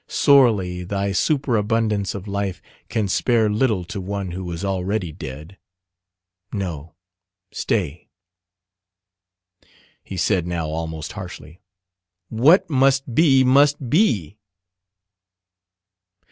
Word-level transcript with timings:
Sorely 0.07 0.83
thy 0.83 1.11
superabundance 1.11 2.15
of 2.15 2.27
life 2.27 2.59
can 2.89 3.07
spare 3.07 3.51
little 3.51 3.83
to 3.85 4.01
one 4.01 4.31
who 4.31 4.51
is 4.51 4.65
already 4.65 5.11
dead. 5.11 5.59
No, 6.51 6.95
stay," 7.51 8.09
he 10.03 10.17
said 10.17 10.47
now 10.47 10.65
almost 10.65 11.11
harshly, 11.11 11.61
"what 12.29 12.67
must 12.67 13.13
be, 13.13 13.43
must 13.43 13.91
be!" 13.91 14.39